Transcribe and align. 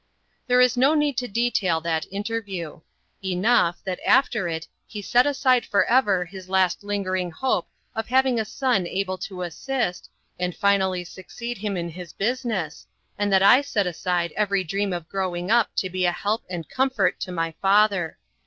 There 0.47 0.59
is 0.61 0.75
no 0.77 0.95
need 0.95 1.15
to 1.17 1.27
detail 1.27 1.79
that 1.81 2.07
interview. 2.11 2.81
Enough, 3.23 3.83
that 3.83 3.99
after 4.03 4.47
it 4.47 4.67
he 4.87 4.99
set 4.99 5.27
aside 5.27 5.63
for 5.63 5.85
ever 5.85 6.25
his 6.25 6.49
last 6.49 6.83
lingering 6.83 7.29
hope 7.29 7.67
of 7.93 8.07
having 8.07 8.39
a 8.39 8.43
son 8.45 8.87
able 8.87 9.19
to 9.19 9.43
assist, 9.43 10.09
and 10.39 10.55
finally 10.55 11.03
succeed 11.03 11.59
him 11.59 11.77
in 11.77 11.89
his 11.89 12.13
business, 12.13 12.87
and 13.19 13.31
that 13.31 13.43
I 13.43 13.61
set 13.61 13.85
aside 13.85 14.31
every 14.35 14.63
dream 14.63 14.91
of 14.91 15.07
growing 15.07 15.51
up 15.51 15.69
to 15.75 15.87
be 15.87 16.05
a 16.07 16.11
help 16.11 16.45
and 16.49 16.67
comfort 16.67 17.19
to 17.19 17.31
my 17.31 17.53
father. 17.61 18.17